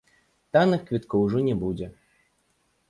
[0.57, 1.87] Танных квіткоў ужо не будзе.